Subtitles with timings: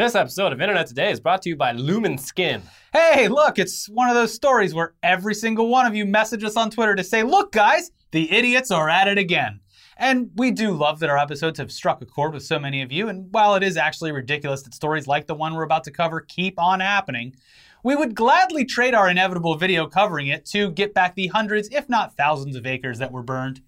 [0.00, 2.62] This episode of Internet Today is brought to you by Lumen Skin.
[2.90, 6.56] Hey, look, it's one of those stories where every single one of you message us
[6.56, 9.60] on Twitter to say, look, guys, the idiots are at it again.
[9.98, 12.90] And we do love that our episodes have struck a chord with so many of
[12.90, 13.10] you.
[13.10, 16.22] And while it is actually ridiculous that stories like the one we're about to cover
[16.22, 17.36] keep on happening,
[17.84, 21.90] we would gladly trade our inevitable video covering it to get back the hundreds, if
[21.90, 23.60] not thousands, of acres that were burned.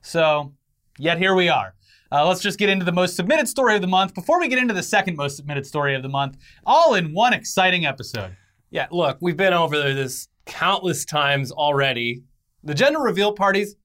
[0.00, 0.54] So,
[0.98, 1.74] yet here we are.
[2.12, 4.58] Uh, let's just get into the most submitted story of the month before we get
[4.58, 8.36] into the second most submitted story of the month, all in one exciting episode.
[8.70, 12.22] Yeah, look, we've been over this countless times already.
[12.62, 13.76] The gender reveal parties,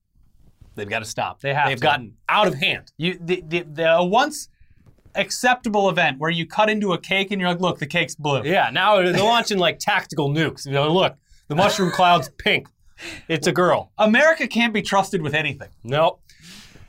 [0.75, 1.41] they've got to stop.
[1.41, 1.81] They have They've to.
[1.83, 2.91] gotten out of hand.
[2.97, 4.49] You the, the, the once
[5.15, 8.43] acceptable event where you cut into a cake and you're like, look, the cake's blue.
[8.43, 10.65] Yeah, now they're launching like tactical nukes.
[10.65, 11.15] You know, look,
[11.47, 12.67] the mushroom cloud's pink.
[13.27, 13.91] It's a girl.
[13.97, 15.69] America can't be trusted with anything.
[15.83, 16.21] Nope.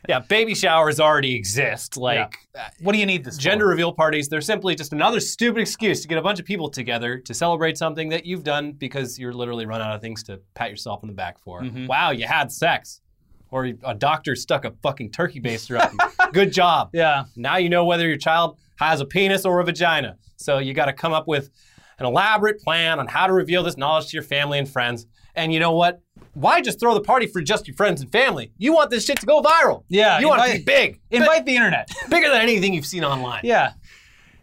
[0.08, 1.96] Yeah, baby showers already exist.
[1.96, 3.70] Like, uh, What do you need this gender for?
[3.70, 7.18] reveal parties, they're simply just another stupid excuse to get a bunch of people together
[7.18, 10.70] to celebrate something that you've done because you're literally run out of things to pat
[10.70, 11.62] yourself on the back for.
[11.62, 11.86] Mm-hmm.
[11.86, 13.00] Wow, you had sex.
[13.50, 16.30] Or a doctor stuck a fucking turkey baster up you.
[16.32, 16.88] Good job.
[16.94, 17.24] Yeah.
[17.36, 20.16] Now you know whether your child has a penis or a vagina.
[20.36, 21.50] So you got to come up with
[21.98, 25.06] an elaborate plan on how to reveal this knowledge to your family and friends.
[25.34, 26.00] And you know what?
[26.34, 28.52] Why just throw the party for just your friends and family?
[28.58, 29.84] You want this shit to go viral.
[29.88, 31.00] Yeah, You want it to invite- be big.
[31.10, 31.90] Invite the internet.
[32.10, 33.40] Bigger than anything you've seen online.
[33.44, 33.72] yeah.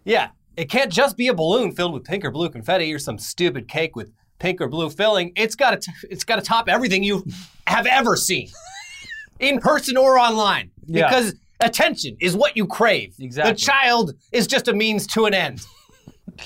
[0.05, 3.17] Yeah, it can't just be a balloon filled with pink or blue confetti or some
[3.19, 5.33] stupid cake with pink or blue filling.
[5.35, 7.25] It's got to it's got to top everything you
[7.67, 8.49] have ever seen,
[9.39, 10.71] in person or online.
[10.85, 11.07] Yeah.
[11.09, 13.13] Because attention is what you crave.
[13.19, 13.51] Exactly.
[13.53, 15.61] The child is just a means to an end.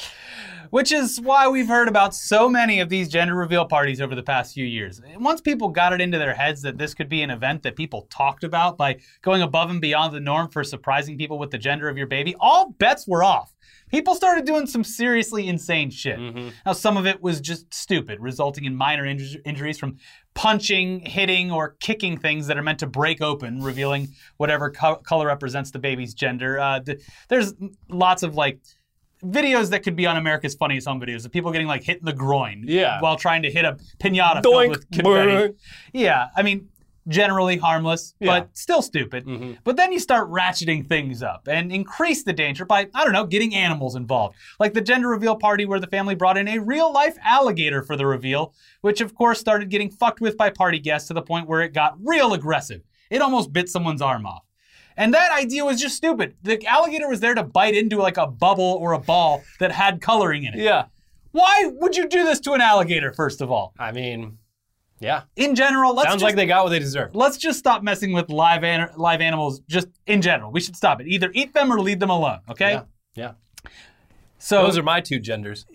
[0.74, 4.24] Which is why we've heard about so many of these gender reveal parties over the
[4.24, 5.00] past few years.
[5.20, 8.08] Once people got it into their heads that this could be an event that people
[8.10, 11.90] talked about by going above and beyond the norm for surprising people with the gender
[11.90, 13.54] of your baby, all bets were off.
[13.92, 16.18] People started doing some seriously insane shit.
[16.66, 19.98] Now, some of it was just stupid, resulting in minor inju- injuries from
[20.34, 25.28] punching, hitting, or kicking things that are meant to break open, revealing whatever co- color
[25.28, 26.60] represents the baby's gender.
[26.60, 27.00] Uh, th-
[27.30, 27.54] there's
[27.90, 28.60] lots of like
[29.24, 32.06] videos that could be on America's Funniest Home Videos of people getting like hit in
[32.06, 33.00] the groin Yeah.
[33.02, 34.44] while trying to hit a pinata Doink.
[34.44, 35.54] filled with confetti.
[35.94, 36.68] Yeah, I mean,
[37.10, 38.28] generally harmless, Yeah.
[38.40, 39.26] but still stupid.
[39.26, 39.58] Mhm.
[39.66, 43.26] But then you start ratcheting things up and increase the danger by, I don't know,
[43.26, 44.36] getting animals involved.
[44.60, 47.98] Like the gender reveal party where the family brought in a real life alligator for
[47.98, 51.48] the reveal, which of course started getting fucked with by party guests to the point
[51.48, 52.82] where it got real aggressive.
[53.10, 54.44] It almost bit someone's arm off.
[54.98, 56.36] And that idea was just stupid.
[56.44, 60.02] The alligator was there to bite into like a bubble or a ball that had
[60.02, 60.60] coloring in it.
[60.60, 60.86] Yeah.
[61.32, 63.74] Why would you do this to an alligator, first of all?
[63.80, 64.38] I mean,
[65.00, 65.24] yeah.
[65.36, 67.16] In general, let's Sounds just like they got what they deserved.
[67.16, 70.52] let's just stop messing with live an- live animals just in general.
[70.52, 71.08] We should stop it.
[71.08, 72.40] Either eat them or leave them alone.
[72.50, 72.74] Okay.
[72.74, 72.84] Yeah.
[73.16, 73.32] Yeah.
[74.38, 75.66] So Those are my two genders.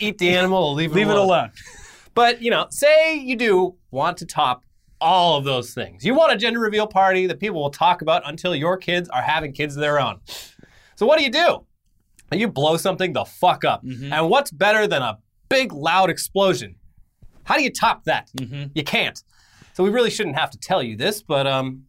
[0.00, 1.52] Eat the animal or leave it leave it alone.
[2.14, 4.64] But, you know, say you do want to top
[5.00, 6.04] all of those things.
[6.04, 9.22] You want a gender reveal party that people will talk about until your kids are
[9.22, 10.20] having kids of their own.
[10.96, 11.64] So what do you do?
[12.32, 13.82] You blow something the fuck up.
[14.12, 15.18] And what's better than a
[15.48, 16.76] big loud explosion?
[17.44, 18.30] How do you top that?
[18.74, 19.20] You can't.
[19.72, 21.84] So we really shouldn't have to tell you this, but um,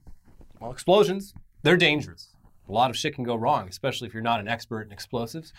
[0.59, 1.33] well, explosions,
[1.63, 2.31] they're dangerous.
[2.72, 5.52] A lot of shit can go wrong, especially if you're not an expert in explosives.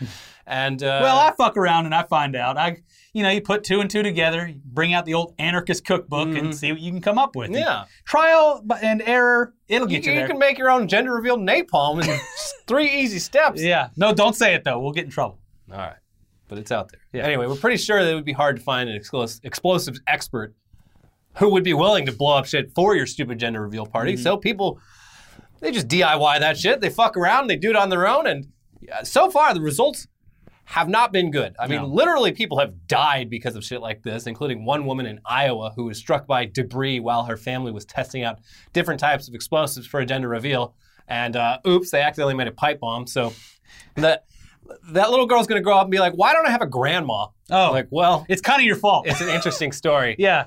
[0.47, 2.57] And uh, Well, I fuck around and I find out.
[2.57, 2.81] I,
[3.13, 6.55] you know, you put two and two together, bring out the old anarchist cookbook and
[6.55, 7.51] see what you can come up with.
[7.51, 7.59] Mm-hmm.
[7.59, 7.85] Yeah.
[8.05, 10.27] Trial and error, it'll You, get you, you there.
[10.27, 12.19] can make your own gender reveal napalm in
[12.67, 13.61] three easy steps.
[13.61, 13.89] yeah.
[13.95, 14.79] No, don't say it though.
[14.79, 15.37] We'll get in trouble.
[15.71, 15.95] All right.
[16.47, 17.01] But it's out there.
[17.13, 17.27] Yeah.
[17.27, 20.53] Anyway, we're pretty sure that it would be hard to find an explos- explosives expert
[21.37, 24.15] who would be willing to blow up shit for your stupid gender reveal party.
[24.17, 24.79] So people,
[25.63, 26.81] they just DIY that shit.
[26.81, 28.27] They fuck around, they do it on their own.
[28.27, 28.47] And
[29.03, 30.07] so far, the results
[30.65, 31.55] have not been good.
[31.59, 31.87] I mean, No.
[31.87, 35.85] literally, people have died because of shit like this, including one woman in Iowa who
[35.85, 38.39] was struck by debris while her family was testing out
[38.71, 40.75] different types of explosives for a gender reveal.
[41.07, 43.07] And uh, oops, they accidentally made a pipe bomb.
[43.07, 43.33] So
[43.95, 44.23] that
[44.91, 47.27] that little girl's gonna grow up and be like, "Why don't I have a grandma?"
[47.51, 47.71] Oh.
[47.71, 49.05] like, well, It's kind of your fault.
[49.07, 50.15] it's an interesting story.
[50.19, 50.45] yeah.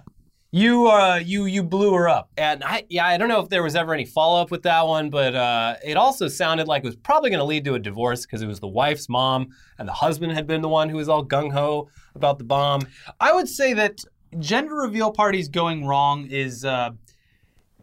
[0.57, 2.31] You uh you you blew her up.
[2.39, 4.87] And I, yeah, I don't know if there was ever any follow up with that
[4.87, 7.79] one, but uh, it also sounded like it was probably going to lead to a
[7.79, 9.49] divorce because it was the wife's mom
[9.79, 12.81] and the husband had been the one who was all gung ho about the bomb.
[13.21, 13.99] I would say that
[14.39, 16.93] gender reveal parties going wrong is uh,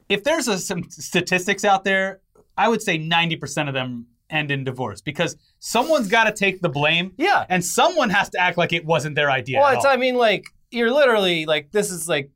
[0.10, 2.22] if there's a, some statistics out there,
[2.58, 6.70] I would say 90% of them end in divorce because someone's got to take the
[6.70, 7.14] blame.
[7.18, 7.46] Yeah.
[7.50, 9.60] And someone has to act like it wasn't their idea.
[9.60, 9.92] Well, at it's all.
[9.92, 12.32] I mean, like you're literally like this is like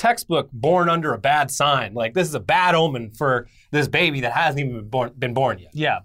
[0.00, 1.92] textbook born under a bad sign.
[1.92, 5.34] Like this is a bad omen for this baby that hasn't even been born, been
[5.34, 5.70] born yet.
[5.74, 6.00] yeah.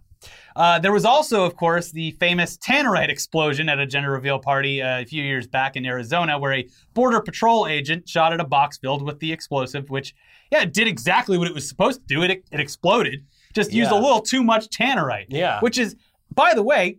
[0.56, 4.82] Uh, there was also, of course, the famous Tannerite explosion at a gender reveal party
[4.82, 8.46] uh, a few years back in Arizona, where a Border Patrol agent shot at a
[8.46, 10.16] box filled with the explosive, which,
[10.52, 12.24] yeah, it did exactly what it was supposed to do.
[12.24, 15.28] It, it exploded, just used a little too much Tannerite.
[15.30, 15.60] Yeah.
[15.60, 15.96] Which is,
[16.34, 16.98] by the way,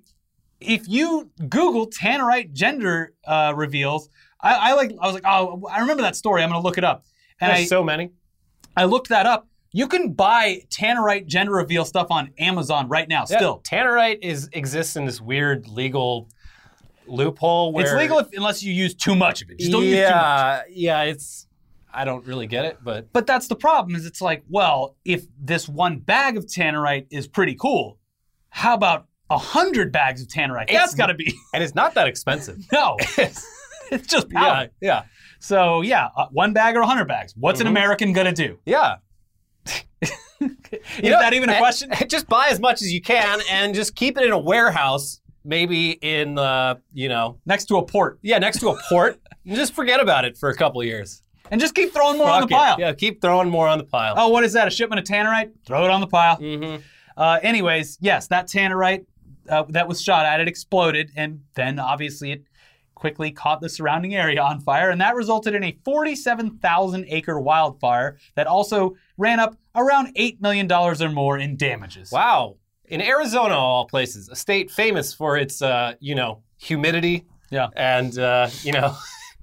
[0.61, 4.09] if you Google Tannerite gender uh, reveals,
[4.41, 4.93] I, I like.
[5.00, 6.43] I was like, oh, I remember that story.
[6.43, 7.05] I'm going to look it up.
[7.41, 8.12] And There's I, so many.
[8.77, 9.49] I looked that up.
[9.73, 13.25] You can buy Tannerite gender reveal stuff on Amazon right now.
[13.29, 16.29] Yeah, Still, Tannerite is exists in this weird legal
[17.06, 19.59] loophole where it's legal if, unless you use too much of it.
[19.59, 20.12] Just don't use too much.
[20.12, 21.47] yeah, yeah, it's.
[21.93, 23.97] I don't really get it, but But that's the problem.
[23.97, 27.99] Is it's like, well, if this one bag of Tannerite is pretty cool,
[28.50, 30.71] how about a hundred bags of Tannerite?
[30.71, 32.59] That's got to be and it's not that expensive.
[32.73, 32.97] no.
[33.93, 34.71] it's just powder.
[34.81, 35.03] yeah, yeah,
[35.41, 37.35] So yeah, uh, one bag or a hundred bags.
[37.37, 37.71] What's an Mhm.
[37.71, 38.59] American gonna do?
[38.67, 38.97] yeah.
[40.00, 40.11] Is
[41.03, 41.91] You know, that even a question?
[42.09, 45.93] Just buy as much as you can and just keep it in a warehouse, maybe
[45.93, 49.19] in uh, you know, Next to a port, yeah, next to a port.
[49.47, 51.23] just forget about it for a couple of years.
[51.50, 52.50] and just keep throwing more on the it.
[52.50, 52.77] pile.
[52.79, 54.15] Yeah, keep throwing more on the pile.
[54.17, 54.69] Oh, what is that?
[54.69, 55.53] A shipment of Tannerite?
[55.67, 56.37] Throw it on the pile.
[56.38, 56.83] Mm-hmm.
[57.17, 59.06] Uh, anyways, yes, that Tannerite
[59.49, 62.43] uh, that was shot at it exploded, and then obviously it
[62.97, 68.17] quickly caught the surrounding area on fire, and that resulted in a 47,000 acre wildfire
[68.35, 72.11] that also ran up around $8 million or more in damages.
[72.11, 72.57] Wow.
[72.87, 77.69] In Arizona, all places, a state famous for its, uh, you know, humidity Yeah.
[77.77, 78.97] and, uh, you know,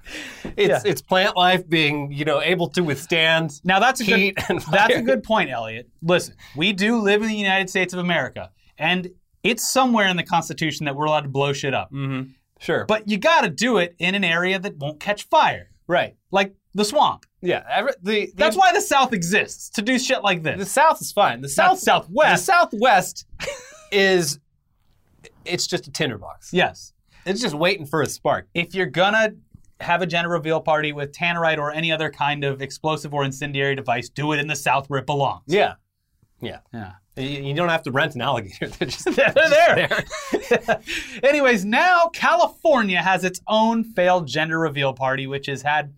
[0.58, 0.92] its Yeah.
[0.92, 4.96] its plant life being, you know, able to withstand Now that's a heat good that's
[4.96, 5.90] a good point, Elliot.
[6.02, 9.10] Listen, we do live in the United States of America, and
[9.44, 11.92] it's somewhere in the Constitution that we're allowed to blow shit up.
[11.92, 12.32] Mm-hmm.
[12.64, 12.86] Sure.
[12.86, 16.16] But you got to do it in an area that won't catch fire, right.
[16.32, 17.26] like the swamp.
[17.42, 17.64] Yeah.
[17.70, 20.58] Every, the, the, That's why the South exists to do shit like this.
[20.58, 21.42] the South is fine.
[21.42, 22.46] The South South Southwest.
[22.46, 23.26] The Southwest
[23.92, 24.40] is
[25.44, 26.54] it's just a tinderbox.
[26.54, 26.94] yes.
[27.26, 28.48] It's just waiting for a spark.
[28.54, 29.34] If you're gonna
[29.80, 33.76] have a gender reveal party with tannerite or any other kind of explosive or incendiary
[33.76, 35.44] device, do it in the South where it belongs.
[35.48, 35.76] Yeah.
[36.42, 36.60] Yeah.
[36.74, 36.94] Yeah.
[37.16, 38.68] You, don't have to rent an alligator.
[38.80, 40.80] They're just They're just there.
[41.24, 45.94] Anyways, now California has its own failed gender reveal party, which has had,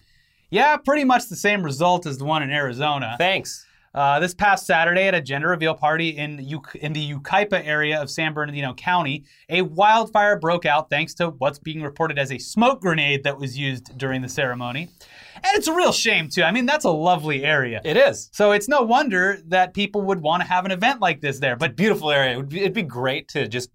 [0.49, 3.15] yeah, pretty much the same result as the one in Arizona.
[3.17, 3.65] Thanks.
[3.93, 8.01] Uh, this past Saturday, at a gender reveal party in Uk- in the Yucaipa area
[8.01, 12.37] of San Bernardino County, a wildfire broke out thanks to what's being reported as a
[12.37, 14.89] smoke grenade that was used during the ceremony.
[15.35, 16.43] And it's a real shame too.
[16.43, 17.81] I mean, that's a lovely area.
[17.83, 18.29] It is.
[18.33, 21.55] So it's no wonder that people would want to have an event like this there.
[21.55, 22.33] But Beautiful area.
[22.33, 23.69] It would be, it'd be great to just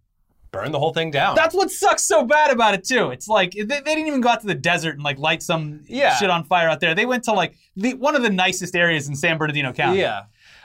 [0.52, 1.36] burn the whole thing down.
[1.36, 3.10] that's what sucks so bad about it too.
[3.10, 5.84] It's like they, they didn't even go out to the desert and like light some
[5.86, 6.16] Yeah.
[6.16, 6.92] shit on fire out there.
[6.94, 10.00] They went to like the one of the nicest areas in San Bernardino County.
[10.00, 10.22] yeah.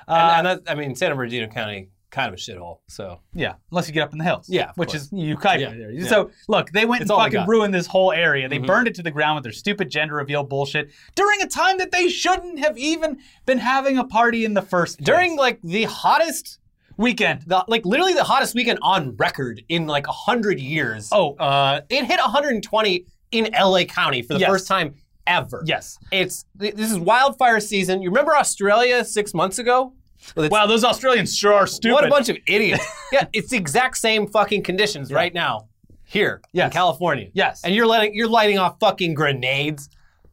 [0.08, 2.80] Uh, and, and that, I mean, San Bernardino County, kind of a shithole.
[2.88, 4.48] So Yeah, unless you get up in the hills.
[4.50, 5.02] Yeah, which course.
[5.04, 5.60] is Yucaipa.
[5.60, 6.08] Yeah, yeah.
[6.08, 8.48] So look, they went It's and fucking ruined this whole area.
[8.48, 8.68] They Mhm.
[8.68, 11.92] burned it to the ground with their stupid gender reveal bullshit during a time that
[11.92, 15.06] they shouldn't have even been having a party in the first place.
[15.06, 16.60] during like the hottest,
[16.98, 17.42] weekend.
[17.48, 21.10] the, like literally the hottest weekend on record in like a hundred years.
[21.12, 21.34] Oh.
[21.36, 24.50] uh, it hit 120 in LA County for the Yes.
[24.50, 24.96] first time
[25.28, 25.64] ever.
[25.66, 25.98] Yes.
[26.12, 28.02] It's this is wildfire season.
[28.02, 29.94] You remember Australia six months ago?
[30.36, 31.94] Well, Wow, those Australians sure are stupid.
[31.94, 32.86] What a bunch of idiots.
[33.12, 35.68] yeah, it's the exact same fucking conditions right now
[36.04, 37.30] here in California.
[37.34, 37.64] Yes.
[37.64, 39.90] And you're letting you're lighting off fucking grenades.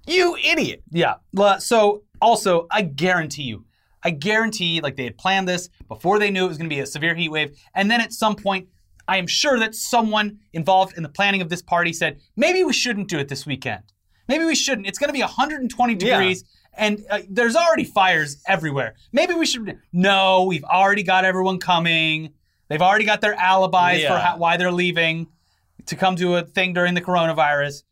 [0.06, 0.82] You idiot.
[0.90, 1.14] Yeah.
[1.58, 3.64] So also, I guarantee you,
[4.02, 6.80] I guarantee like they had planned this before they knew it was going to be
[6.80, 8.68] a severe heat wave, and then at some point,
[9.08, 12.72] I am sure that someone involved in the planning of this party said maybe we
[12.72, 13.82] shouldn't do it this weekend.
[14.28, 14.86] Maybe we shouldn't.
[14.86, 16.34] It's going to be 120 Yeah.
[16.74, 18.94] And uh, there's already fires everywhere.
[19.12, 19.78] Maybe we should.
[19.92, 22.32] No, we've already got everyone coming.
[22.68, 25.26] They've already got their alibis for how, why they're leaving
[25.86, 27.82] to come to a thing during the coronavirus.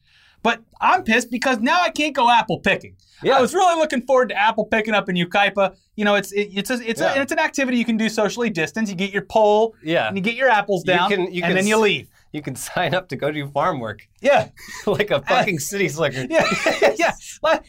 [0.43, 2.97] But I'm pissed because now I can't go apple picking.
[3.23, 3.37] Yeah.
[3.37, 5.77] I was really looking forward to apple picking up in Yucaipa.
[5.97, 7.15] You know, it's it, it's a, it's Yeah.
[7.19, 8.91] a, it's an activity you can do socially distanced.
[8.91, 10.09] You get your pole Yeah.
[10.09, 12.09] and you get your apples You down, can- you and can then you leave.
[12.33, 14.49] You can sign up to go do farm work Yeah,
[14.87, 16.27] like a uh, fucking city slicker.
[16.29, 16.45] yeah,
[16.97, 17.13] yeah.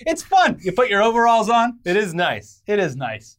[0.06, 0.60] It's fun.
[0.62, 1.80] You put your overalls on.
[1.86, 2.62] It is nice.
[2.68, 3.38] It is nice.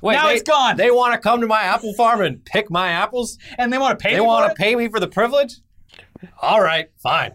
[0.00, 0.76] Wait, Now they, it's gone.
[0.76, 3.38] They want to come to my apple farm and pick my apples?
[3.56, 4.14] And they want to pay.
[4.14, 5.60] They want to pay me for the privilege?
[6.40, 7.32] All right, fine.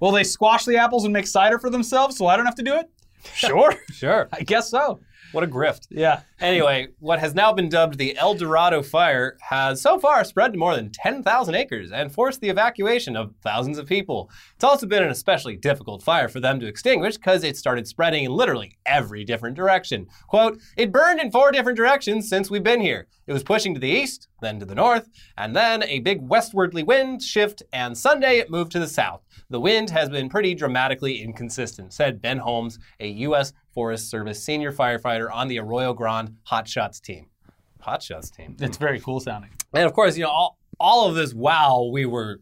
[0.00, 2.62] Will they squash the apples and make cider for themselves so I don't have to
[2.62, 2.88] do it?
[3.34, 3.74] Sure.
[3.92, 4.28] Sure.
[4.32, 5.00] I guess so.
[5.32, 5.86] What a grift.
[5.90, 6.22] Yeah.
[6.40, 10.58] Anyway, what has now been dubbed the El Dorado fire has so far spread to
[10.58, 14.30] more than 10,000 acres and forced the evacuation of thousands of people.
[14.54, 18.24] It's also been an especially difficult fire for them to extinguish because it started spreading
[18.24, 20.06] in literally every different direction.
[20.28, 23.08] Quote, it burned in four different directions since we've been here.
[23.28, 25.06] It was pushing to the east, then to the north,
[25.36, 29.20] and then a big westwardly wind shift, and Sunday it moved to the south.
[29.50, 33.52] The wind has been pretty dramatically inconsistent, said Ben Holmes, a U.S.
[33.74, 37.26] Forest Service senior firefighter on the Arroyo Grande Hot Shots team.
[37.80, 38.56] Hot Shots team.
[38.60, 39.50] It's very cool sounding.
[39.74, 42.40] And of course, you know, all, all of this while we were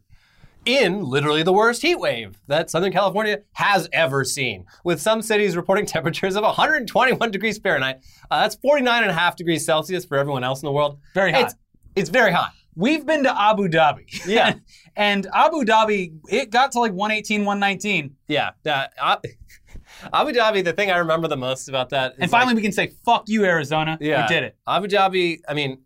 [0.66, 5.56] in literally the worst heat wave that Southern California has ever seen, with some cities
[5.56, 8.00] reporting temperatures of 121 degrees Fahrenheit.
[8.30, 10.98] Uh, that's 49 and a half degrees Celsius for everyone else in the world.
[11.14, 11.42] Very hot.
[11.42, 11.54] It's,
[11.94, 12.52] it's very hot.
[12.74, 14.26] We've been to Abu Dhabi.
[14.26, 14.54] Yeah.
[14.96, 18.16] and Abu Dhabi, it got to like 118, 119.
[18.28, 18.50] Yeah.
[18.66, 19.24] Uh, Ab-
[20.12, 22.72] Abu Dhabi, the thing I remember the most about that is And finally, we can
[22.72, 23.96] say, fuck you, Arizona.
[24.00, 24.22] Yeah.
[24.22, 24.56] We did it.
[24.66, 25.78] Abu Dhabi, I mean,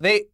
[0.00, 0.24] they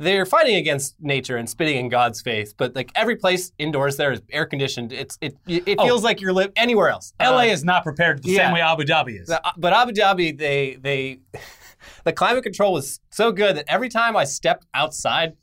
[0.00, 4.12] they're fighting against nature and spitting in God's face, but like every place indoors there
[4.12, 4.92] is air conditioned.
[4.92, 5.84] It's it it Oh.
[5.86, 7.12] feels like you're live anywhere else.
[7.20, 8.46] LA Uh, is not prepared the yeah.
[8.46, 9.28] same way Abu Dhabi is.
[9.28, 11.20] the- but Abu Dhabi, they they
[12.04, 15.34] the climate control was so good that every time I stepped outside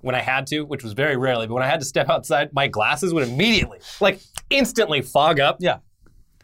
[0.00, 2.52] when I had to, which was very rarely, but when I had to step outside,
[2.52, 5.58] my glasses would immediately, like instantly fog up.
[5.60, 5.78] Yeah.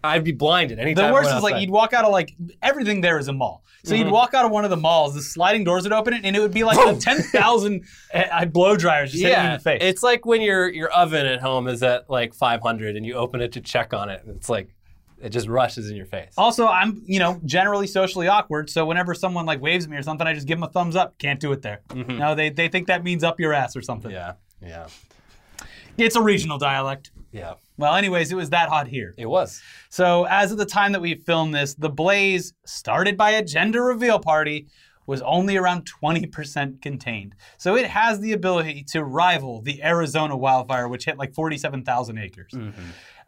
[0.06, 1.08] I'd be blinded anytime.
[1.08, 3.62] The worst is like you'd walk out of like everything there is a mall.
[3.84, 4.04] So Mm-hmm.
[4.06, 6.40] you'd walk out of one of the malls, the sliding doors would open, and it
[6.40, 9.78] would be like the ten thousand uh, blow dryers just hitting you in the face.
[9.82, 13.40] It's like when your your oven at home is at like 500 and you open
[13.40, 14.74] it to check on it, and it's like
[15.22, 16.32] it just rushes in your face.
[16.36, 20.02] also, I'm you know generally socially awkward, so whenever someone like waves at me or
[20.02, 21.16] something, I just give them a thumbs up.
[21.18, 21.82] Can't do it there.
[21.94, 24.10] No, they they think that means up your ass or something.
[24.10, 24.88] Yeah, yeah,
[25.96, 27.10] It's a regional dialect.
[27.32, 27.54] Yeah.
[27.76, 29.14] Well, anyways, it was that hot here.
[29.18, 29.60] It was.
[29.90, 33.82] So, as of the time that we filmed this, the blaze, started by a gender
[33.82, 34.68] reveal party,
[35.06, 37.34] was only around 20% contained.
[37.58, 42.52] So, it has the ability to rival the Arizona wildfire, which hit like 47,000 acres.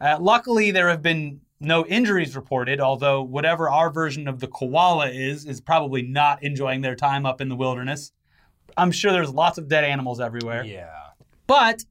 [0.01, 5.09] Uh, luckily, there have been no injuries reported, although whatever our version of the koala
[5.09, 8.13] is, is probably not enjoying their time up in the wilderness.
[8.77, 10.63] I'm sure there's lots of dead animals everywhere.
[10.63, 10.89] Yeah.
[11.47, 11.83] But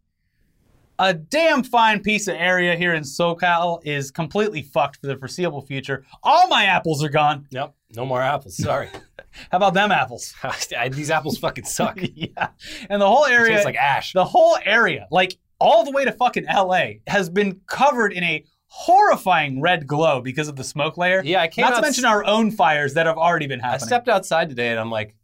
[0.99, 5.63] a damn fine piece of area here in SoCal is completely fucked for the foreseeable
[5.63, 6.05] future.
[6.23, 7.47] All my apples are gone.
[7.51, 7.75] Yep.
[7.95, 8.57] No more apples.
[8.57, 8.89] Sorry.
[9.51, 10.35] How about them apples?
[10.91, 11.99] These apples fucking suck.
[12.15, 12.49] Yeah.
[12.91, 14.13] And the whole area, tastes like ash.
[14.13, 18.45] the whole area, like all the way to fucking LA, has been covered in a
[18.67, 21.23] horrifying red glow because of the smoke layer.
[21.25, 21.71] Yeah, I can't.
[21.71, 23.83] Not to mention our own fires that have already been happening.
[23.83, 25.15] I stepped outside today and I'm like,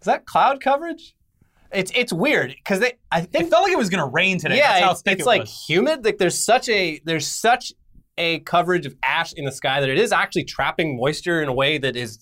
[0.00, 1.13] is that cloud coverage?
[1.74, 4.56] It's it's weird because they I think it felt like it was gonna rain today.
[4.58, 5.64] yeah, That's how it's, thick it's it like was.
[5.68, 6.04] humid.
[6.04, 7.72] Like there's such a there's such
[8.16, 11.52] a coverage of ash in the sky that it is actually trapping moisture in a
[11.52, 12.20] way that is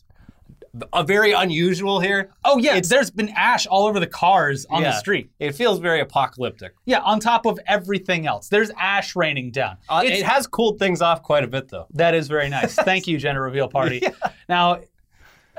[0.94, 2.30] a very unusual here.
[2.46, 4.94] Oh yeah, It's- there's been ash all over the cars on the Yeah.
[4.98, 5.30] street.
[5.38, 6.72] It feels very apocalyptic.
[6.86, 8.48] Yeah, on top of everything else.
[8.48, 9.76] There's ash raining down.
[9.86, 11.88] Uh, It's- it has cooled things off quite a bit though.
[11.92, 12.74] that is very nice.
[12.90, 14.00] Thank you, gender reveal party.
[14.48, 14.78] Now,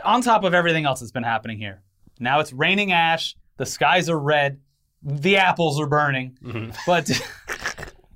[0.04, 1.84] on top of everything else that's been happening here,
[2.20, 4.60] now it's raining ash, the skies are red,
[5.01, 6.38] the apples are burning.
[6.86, 7.10] But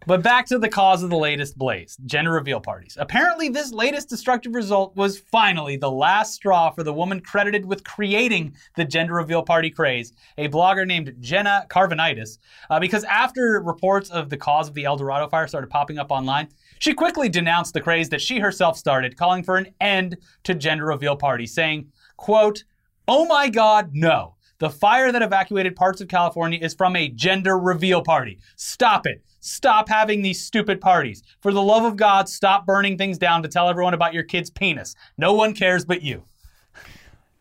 [0.07, 2.95] but back to the cause of the latest blaze, gender reveal parties.
[2.97, 7.83] Apparently, this latest destructive result was finally the last straw for the woman credited with
[7.83, 12.37] creating the gender reveal party craze, a blogger named Jenna Karvunidis.
[12.69, 16.09] Uh, because after reports of the cause of the El Dorado fire started popping up
[16.09, 16.47] online,
[16.79, 20.15] she quickly denounced the craze that she herself started, calling for an end
[20.45, 22.63] to gender reveal parties, saying, quote,
[23.09, 24.36] Oh my God, no.
[24.59, 28.39] The fire that evacuated parts of California is from a gender reveal party.
[28.55, 29.23] Stop it.
[29.39, 31.21] Stop having these stupid parties.
[31.41, 34.49] For the love of God, stop burning things down to tell everyone about your kid's
[34.49, 34.95] penis.
[35.17, 36.23] No one cares but you.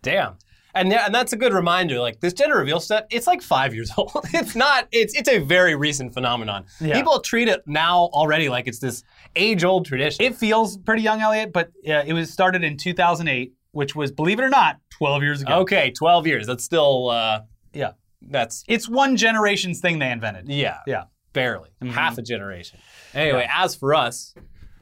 [0.02, 0.37] Damn.
[0.75, 1.99] And, yeah, and that's a good reminder.
[2.00, 4.12] Like this gender reveal stuff, it's like five years old.
[4.35, 4.87] It's not.
[4.92, 6.66] It's it's a very recent phenomenon.
[6.82, 6.94] Yeah.
[6.94, 9.02] People treat it now already like it's this
[9.37, 10.23] age-old tradition.
[10.23, 14.38] It feels pretty young, Elliot, but uh, it was started in 2008, which was, believe
[14.38, 15.60] it or not, 12 years ago.
[15.60, 16.46] okay, twelve years.
[16.46, 17.10] That's still.
[17.10, 17.40] Uh,
[17.72, 17.92] Yeah.
[18.22, 20.48] that's It's one generation's thing they invented.
[20.48, 20.78] yeah.
[20.86, 21.04] Yeah.
[21.32, 22.78] Barely half a generation.
[23.14, 24.40] Anyway, as for us, I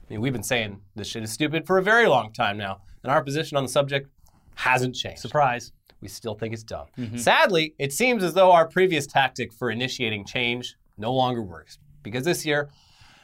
[0.08, 3.10] mean, we've been saying this shit is stupid for a very long time now, and
[3.10, 4.08] our position on the subject
[4.54, 5.20] hasn't changed.
[5.20, 5.72] Surprise.
[6.00, 6.86] we still think it's dumb.
[7.16, 12.24] Sadly, it seems as though our previous tactic for initiating change no longer works because
[12.24, 12.68] this year,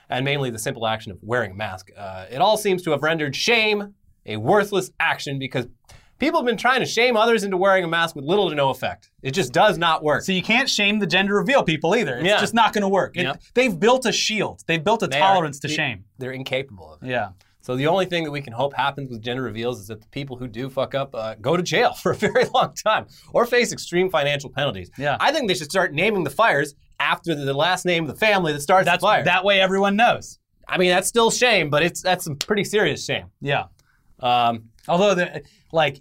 [0.09, 3.03] and mainly the simple action of wearing a mask, uh, it all seems to have
[3.03, 3.95] rendered shame
[4.27, 5.67] a worthless action because
[6.21, 8.71] people have been trying to shame others into wearing a mask with little to no
[8.71, 9.11] effect.
[9.23, 10.23] It just does not work.
[10.23, 12.19] So you can't shame the gender reveal people either.
[12.19, 12.39] It's Yeah.
[12.39, 13.17] just not going to work.
[13.17, 13.43] It- Yep.
[13.55, 14.63] They've built a shield.
[14.69, 16.05] They've built a They are- tolerance to they- shame.
[16.19, 17.09] They're incapable of it.
[17.11, 17.31] Yeah.
[17.63, 20.09] So the only thing that we can hope happens with gender reveals is that the
[20.09, 23.45] people who do fuck up uh, go to jail for a very long time or
[23.45, 24.91] face extreme financial penalties.
[24.97, 25.17] Yeah.
[25.21, 28.53] I think they should start naming the fires after the last name of the family
[28.53, 29.25] that starts That's the fire.
[29.25, 30.39] that way everyone knows.
[30.69, 33.27] I mean, that's still shame, but it's that's some pretty serious shame.
[33.41, 33.65] Yeah.
[34.21, 36.01] Um, Although the like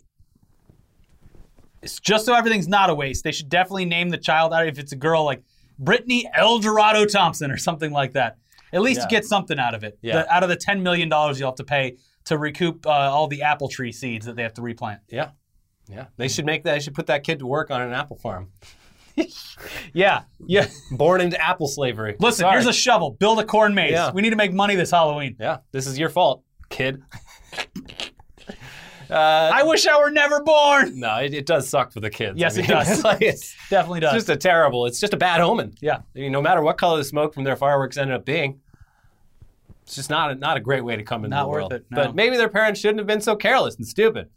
[1.81, 4.77] it's just so everything's not a waste, they should definitely name the child out if
[4.79, 5.41] it's a girl like
[5.77, 8.37] Brittany Eldorado Thompson or something like that.
[8.73, 9.07] At least Yeah.
[9.07, 9.97] get something out of it.
[10.01, 10.23] Yeah.
[10.23, 13.27] The- out of the ten million dollars you'll have to pay to recoup uh, all
[13.27, 14.99] the apple tree seeds that they have to replant.
[15.09, 15.29] yeah,
[15.87, 16.05] yeah.
[16.17, 16.73] They should make that.
[16.73, 18.49] They should put that kid to work on an apple farm.
[19.93, 20.21] Yeah.
[20.47, 20.67] Yeah.
[20.91, 22.15] Born into apple slavery.
[22.19, 22.53] Listen, Sorry.
[22.53, 23.11] here's a shovel.
[23.11, 23.91] Build a corn maze.
[23.91, 24.11] Yeah.
[24.13, 25.35] We need to make money this Halloween.
[25.39, 27.01] Yeah, this is your fault, kid.
[29.09, 30.99] uh, I wish I were never born.
[30.99, 32.37] no, it, it does suck for the kids.
[32.39, 32.89] Yes, I it does.
[32.91, 34.13] it's like- it's Definitely it's does.
[34.13, 34.85] just a terrible.
[34.85, 35.73] It's just a bad omen.
[35.81, 35.97] yeah.
[36.15, 38.59] I mean, no matter what color the smoke from their fireworks ended up being,
[39.83, 41.73] it's just not a, not a great way to come into Not the worth world.
[41.73, 41.97] it, no.
[42.05, 44.29] But maybe their parents shouldn't have been so careless and stupid.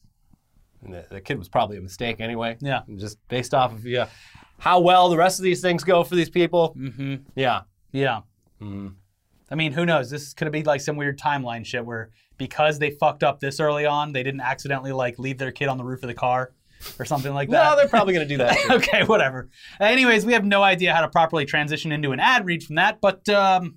[0.83, 2.57] And the, the kid was probably a mistake anyway.
[2.61, 2.81] Yeah.
[2.89, 4.09] And just based off of yeah,
[4.59, 6.75] how well the rest of these things go for these people.
[6.79, 7.17] Mm-hmm.
[7.35, 7.61] Yeah.
[7.93, 8.21] Yeah.
[8.61, 8.95] Mm.
[9.53, 10.09] I mean, who knows?
[10.11, 13.85] This could be like some weird timeline shit where because they fucked up this early
[13.85, 16.53] on, they didn't accidentally like leave their kid on the roof of the car
[16.99, 17.71] or something like that.
[17.71, 18.59] No, they're probably going to do that.
[18.71, 19.51] okay, whatever.
[19.79, 23.01] Anyways, we have no idea how to properly transition into an ad read from that,
[23.01, 23.77] but um,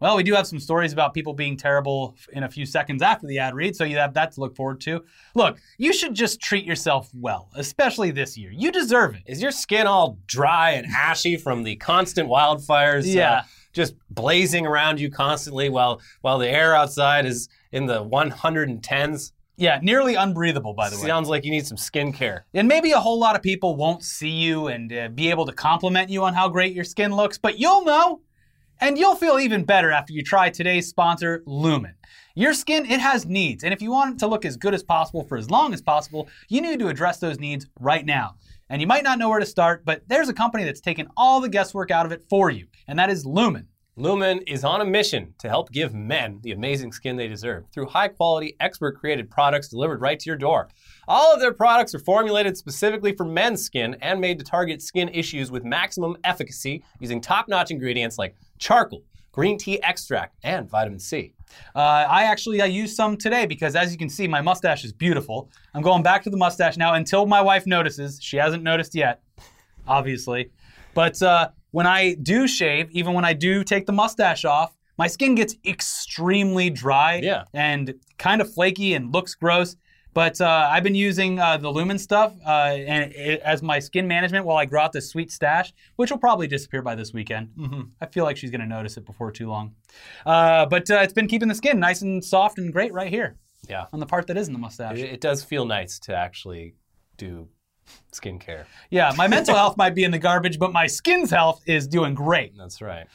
[0.00, 3.28] well, we do have some stories about people being terrible in a few seconds after
[3.28, 5.04] the ad read, so you have that to look forward to.
[5.36, 8.50] Look, you should just treat yourself well, especially this year.
[8.52, 9.22] You deserve it.
[9.26, 13.04] Is your skin all dry and ashy from the constant wildfires?
[13.04, 13.42] uh, Yeah.
[13.72, 19.32] Just blazing around you constantly while while the air outside is in the 110s.
[19.56, 21.06] Yeah, nearly unbreathable, by the way.
[21.06, 22.42] Sounds like you need some skincare.
[22.54, 25.52] And maybe a whole lot of people won't see you and uh, be able to
[25.52, 28.20] compliment you on how great your skin looks, but you'll know.
[28.80, 31.94] And you'll feel even better after you try today's sponsor, Lumen.
[32.34, 33.62] Your skin, it has needs.
[33.62, 35.80] And if you want it to look as good as possible for as long as
[35.80, 38.36] possible, you need to address those needs right now.
[38.72, 41.42] And you might not know where to start, but there's a company that's taken all
[41.42, 43.68] the guesswork out of it for you, and that is Lumen.
[43.96, 47.84] Lumen is on a mission to help give men the amazing skin they deserve through
[47.84, 50.70] high quality, expert created products delivered right to your door.
[51.06, 55.10] All of their products are formulated specifically for men's skin and made to target skin
[55.10, 60.98] issues with maximum efficacy using top notch ingredients like charcoal, green tea extract, and vitamin
[60.98, 61.34] C.
[61.74, 64.92] Uh, I actually I used some today because, as you can see, my mustache is
[64.92, 65.50] beautiful.
[65.74, 68.18] I'm going back to the mustache now until my wife notices.
[68.22, 69.22] She hasn't noticed yet,
[69.86, 70.50] obviously.
[70.94, 75.06] But uh, when I do shave, even when I do take the mustache off, my
[75.06, 77.44] skin gets extremely dry Yeah.
[77.54, 79.76] and kind of flaky and looks gross.
[80.14, 84.06] But uh, I've been using uh, the Lumen stuff uh, and it, as my skin
[84.06, 87.50] management while I grow out this sweet stash, which will probably disappear by this weekend.
[88.00, 89.74] I feel like she's going to notice it before too long.
[90.26, 93.36] Uh, but uh, it's been keeping the skin nice and soft and great right here
[93.68, 93.86] Yeah.
[93.92, 94.98] on the part that isn't the mustache.
[94.98, 96.74] It, it does feel nice to actually
[97.16, 97.48] do
[98.12, 98.64] skincare.
[98.90, 102.14] Yeah, my mental health might be in the garbage, but my skin's health is doing
[102.14, 102.56] great.
[102.56, 103.06] That's right.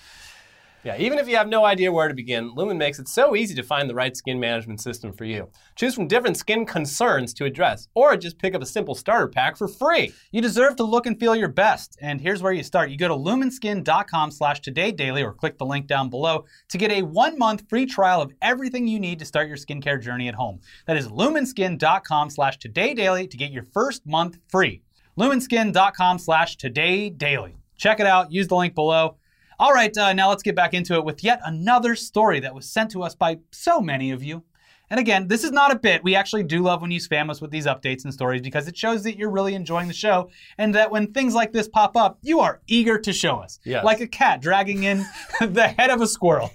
[0.88, 3.54] Yeah, even if you have no idea where to begin, Lumen makes it so easy
[3.56, 5.50] to find the right skin management system for you.
[5.76, 9.58] Choose from different skin concerns to address, or just pick up a simple starter pack
[9.58, 10.14] for free.
[10.32, 11.98] You deserve to look and feel your best.
[12.02, 12.90] And here's where you start.
[12.90, 16.94] You go to lumenskin.com slash today daily or click the link down below to get
[16.94, 20.36] a one month free trial of everything you need to start your skincare journey at
[20.36, 20.62] home.
[20.86, 24.84] That is lumenskin.com slash today daily to get your first month free.
[25.20, 27.58] Lumenskin.com slash today daily.
[27.76, 28.32] Check it out.
[28.32, 29.18] Use the link below.
[29.60, 32.70] All right, uh, now let's get back into it with yet another story that was
[32.70, 34.44] sent to us by so many of you.
[34.90, 36.02] And again, this is not a bit.
[36.04, 38.78] We actually do love when you spam us with these updates and stories because it
[38.78, 42.20] shows that you're really enjoying the show and that when things like this pop up,
[42.22, 43.60] you are eager to show us.
[43.66, 43.84] Yes.
[43.84, 45.06] Like a cat dragging in
[45.42, 46.52] the head of a squirrel.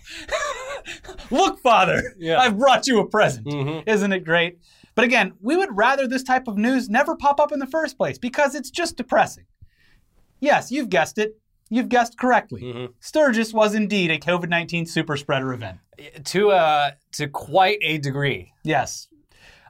[1.31, 2.39] Look, Father, Yeah.
[2.41, 3.47] I've brought you a present.
[3.47, 3.83] Mhm.
[3.87, 4.59] Isn't it great?
[4.95, 7.99] But again, we would rather this type of news never pop up in the first
[7.99, 9.45] place because it's just depressing.
[10.41, 11.37] Yes, you've guessed it.
[11.73, 12.61] You've guessed correctly.
[12.63, 12.93] Mhm.
[13.01, 15.79] Sturgis was indeed a COVID 19 super spreader event.
[16.25, 18.53] To uh, to quite a degree.
[18.63, 19.09] Yes.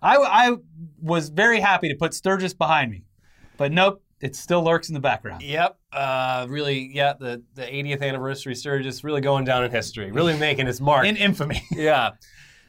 [0.03, 0.57] I, I
[1.01, 3.05] was very happy to put Sturgis behind me.
[3.57, 5.43] But nope, it still lurks in the background.
[5.43, 5.79] Yep.
[5.93, 7.13] Uh, really, yeah.
[7.21, 10.11] The the 80th anniversary Sturgis really going down in history.
[10.11, 11.07] Really making its mark.
[11.07, 11.63] In infamy.
[11.71, 12.11] Yeah.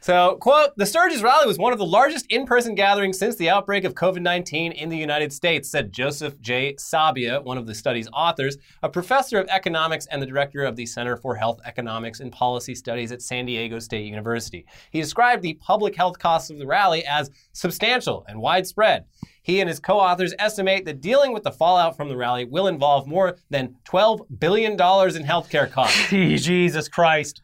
[0.04, 3.48] So, quote, the Sturgis rally was one of the largest in person gatherings since the
[3.48, 6.74] outbreak of COVID 19 in the United States, said Joseph J.
[6.74, 10.84] Sabia, one of the study's authors, a professor of economics and the director of the
[10.84, 14.66] Center for Health Economics and Policy Studies at San Diego State University.
[14.90, 19.06] He described the public health costs of the rally as substantial and widespread.
[19.40, 22.66] He and his co authors estimate that dealing with the fallout from the rally will
[22.66, 26.10] involve more than $12 billion in healthcare costs.
[26.10, 27.40] Jesus Christ.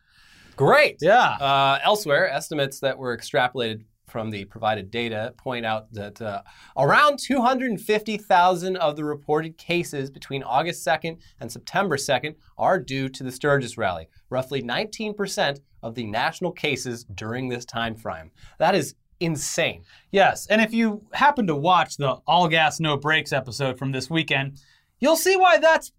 [0.57, 0.99] Great.
[1.01, 1.31] Yeah.
[1.41, 6.43] Uh, elsewhere, estimates that were extrapolated from the provided data point out that uh,
[6.77, 13.23] around 250,000 of the reported cases between August 2nd and September 2nd are due to
[13.23, 18.31] the Sturgis rally, roughly 19% of the national cases during this time frame.
[18.59, 19.85] That is insane.
[20.11, 24.11] Yes, and if you happen to watch the All Gas No Brakes episode from this
[24.11, 24.61] weekend,
[24.99, 25.93] you'll see why that's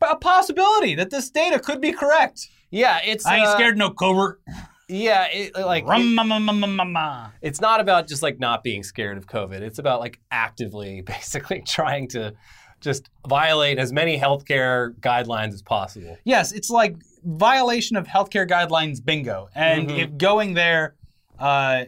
[0.00, 2.48] a possibility that this data could be correct.
[2.70, 4.40] Yeah, it's I ain't uh, scared no covert.
[4.88, 9.60] Yeah, it, like it- it's not about just like not being scared of COVID.
[9.60, 12.34] It's about like actively, basically trying to
[12.80, 16.16] just violate as many healthcare guidelines as possible.
[16.24, 19.48] Yes, it's like violation of healthcare guidelines bingo.
[19.54, 19.98] And Mhm.
[19.98, 20.94] if going there,
[21.38, 21.84] uh,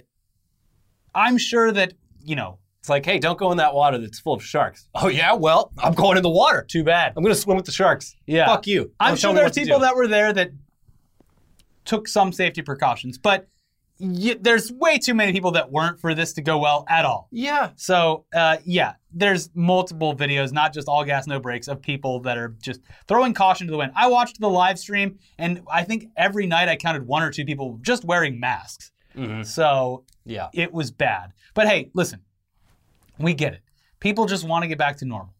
[1.14, 4.32] I'm sure that, you know, It's like, hey, don't go in that water that's full
[4.34, 4.88] of sharks.
[4.96, 6.66] Oh yeah, well, I'm going in the water.
[6.68, 7.12] too bad.
[7.16, 8.16] I'm gonna swim with the sharks.
[8.26, 8.46] Yeah.
[8.46, 8.90] Fuck you.
[8.98, 10.50] I'm Don't tell sure what to people that were there that
[11.84, 13.48] took some safety precautions, but
[14.00, 17.28] y- there's way too many people that weren't for this to go well at all.
[17.30, 17.70] Yeah.
[17.76, 22.38] So, uh, yeah, there's multiple videos, not just all gas, no brakes, of people that
[22.38, 23.92] are just throwing caution to the wind.
[23.94, 27.44] I watched the live stream, and I think every night I counted one or two
[27.44, 28.90] people just wearing masks.
[29.16, 29.44] Mhm.
[29.44, 30.48] So Yeah.
[30.54, 31.32] it was bad.
[31.54, 32.20] But hey, listen,
[33.18, 33.60] we get it.
[34.00, 35.34] People just want to get back to normal.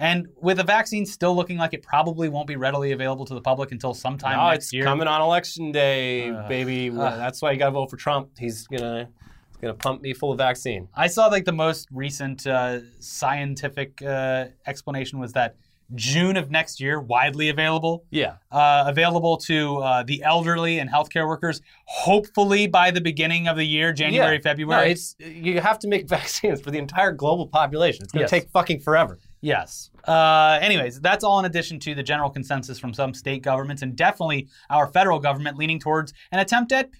[0.00, 3.40] And with a vaccine still looking like it probably won't be readily available to the
[3.40, 4.84] public until sometime No, next it's year.
[4.84, 6.88] coming on election day, Uh, baby.
[6.90, 7.16] uh.
[7.16, 8.30] That's why you gotta vote for Trump.
[8.38, 9.08] He's gonna
[9.48, 10.86] he's gonna pump me full of vaccine.
[10.94, 15.56] I saw like the most recent uh, scientific uh, explanation was that
[15.94, 18.34] June of next year, widely available, Yeah.
[18.52, 21.62] uh, available to uh, the elderly and healthcare workers.
[21.86, 24.42] Hopefully by the beginning of the year, January, Yeah.
[24.42, 24.84] February.
[24.86, 28.02] No, it's you have to make vaccines for the entire global population.
[28.04, 28.30] It's gonna Yes.
[28.30, 29.18] take fucking forever.
[29.40, 29.90] Yes.
[30.06, 33.94] Uh, anyways, that's all in addition to the general consensus from some state governments and
[33.94, 36.90] definitely our federal government leaning towards an attempt at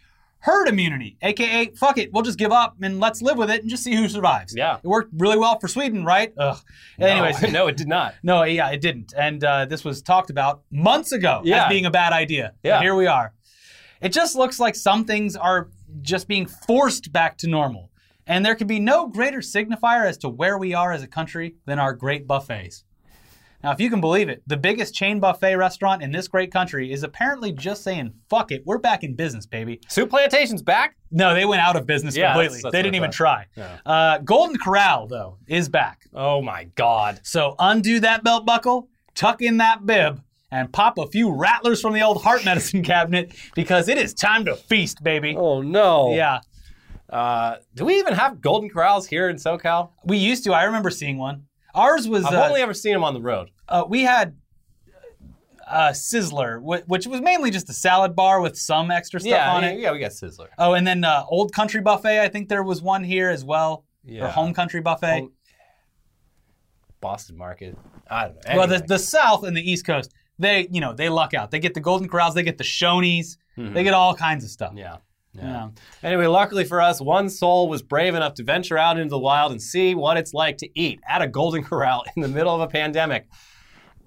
[0.40, 3.68] herd immunity, aka fuck it, we'll just give up and let's live with it and
[3.70, 4.54] just see who survives.
[4.56, 4.76] Yeah.
[4.76, 6.32] It worked really well for Sweden, right?
[6.38, 6.56] Ugh.
[7.00, 8.14] Anyways, no, no, it did not.
[8.22, 9.12] no, yeah, it didn't.
[9.16, 11.64] And uh, this was talked about months ago Yeah.
[11.64, 12.52] as being a bad idea.
[12.62, 12.80] But Yeah.
[12.80, 13.32] here we are.
[14.00, 15.70] It just looks like some things are
[16.02, 17.90] just being forced back to normal.
[18.28, 21.56] And there can be no greater signifier as to where we are as a country
[21.66, 22.84] than our great buffets.
[23.64, 26.92] Now, if you can believe it, the biggest chain buffet restaurant in this great country
[26.92, 29.80] is apparently just saying, fuck it, we're back in business, baby.
[29.88, 30.94] Souplantation's back.
[31.10, 32.58] No, they went out of business Yeah, completely.
[32.58, 33.46] that's- that's they didn't even try.
[33.56, 33.78] Yeah.
[33.84, 36.02] Uh, Golden Corral, though, is back.
[36.14, 37.18] Oh my god.
[37.24, 41.94] So undo that belt buckle, tuck in that bib, and pop a few rattlers from
[41.94, 45.34] the old heart medicine cabinet because it is time to feast, baby.
[45.36, 46.14] Oh no.
[46.14, 46.40] Yeah,
[47.10, 49.90] Uh, do we even have Golden Corrals here in SoCal?
[50.04, 50.52] we used to.
[50.52, 51.44] I remember seeing one.
[51.74, 53.50] Ours was I've uh, only ever seen them on the road.
[53.68, 54.36] uh, we had
[55.66, 59.52] uh, Sizzler, wh- which was mainly just a salad bar with some extra stuff Yeah,
[59.54, 59.80] on yeah, it.
[59.80, 60.48] yeah, we got Sizzler.
[60.58, 62.20] Oh, and then uh, Old Country Buffet.
[62.20, 63.84] I think there was one here as well.
[64.04, 64.24] Yeah.
[64.26, 65.20] Or Home Country Buffet.
[65.20, 65.32] Home-
[67.00, 67.76] Boston Market.
[68.10, 68.56] I don't know.
[68.56, 68.86] Well, the, Anyway.
[68.88, 71.50] the South and the East Coast, they you know they luck out.
[71.50, 73.74] They get the Golden Corrals, they get the Shoney's, Mhm.
[73.74, 74.72] they get all kinds of stuff.
[74.74, 74.96] yeah.
[75.38, 75.68] Yeah.
[76.02, 79.52] Anyway, luckily for us, one soul was brave enough to venture out into the wild
[79.52, 82.60] and see what it's like to eat at a Golden Corral in the middle of
[82.60, 83.26] a pandemic.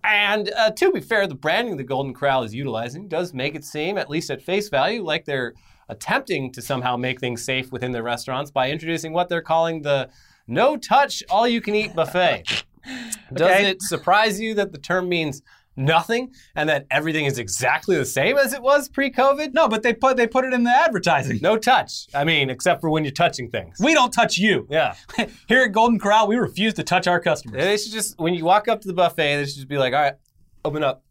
[0.03, 3.63] And uh, to be fair, the branding the Golden Corral is utilizing does make it
[3.63, 5.53] seem, at least at face value, like they're
[5.89, 10.09] attempting to somehow make things safe within their restaurants by introducing what they're calling the
[10.47, 12.43] no touch, all you can eat buffet.
[13.33, 13.69] Does Okay.
[13.69, 15.43] it surprise you that the term means
[15.85, 19.53] nothing and that everything is exactly the same as it was pre COVID?
[19.53, 21.39] No, but they put they put it in the advertising.
[21.41, 22.07] No touch.
[22.13, 23.77] I mean, except for when you're touching things.
[23.79, 24.67] We don't touch you.
[24.69, 24.95] Yeah.
[25.47, 27.63] Here at Golden Corral, we refuse to touch our customers.
[27.63, 29.93] They should just, when you walk up to the buffet, they should just be like,
[29.93, 30.15] all right,
[30.63, 31.03] open up.